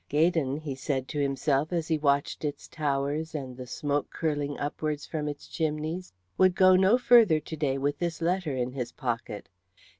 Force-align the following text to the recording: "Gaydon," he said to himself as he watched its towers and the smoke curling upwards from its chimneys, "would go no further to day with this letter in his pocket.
"Gaydon," 0.09 0.57
he 0.57 0.73
said 0.73 1.07
to 1.09 1.19
himself 1.21 1.71
as 1.71 1.87
he 1.87 1.99
watched 1.99 2.43
its 2.43 2.67
towers 2.67 3.35
and 3.35 3.55
the 3.55 3.67
smoke 3.67 4.09
curling 4.09 4.57
upwards 4.57 5.05
from 5.05 5.27
its 5.27 5.47
chimneys, 5.47 6.11
"would 6.39 6.55
go 6.55 6.75
no 6.75 6.97
further 6.97 7.39
to 7.39 7.55
day 7.55 7.77
with 7.77 7.99
this 7.99 8.19
letter 8.19 8.55
in 8.55 8.71
his 8.71 8.91
pocket. 8.91 9.47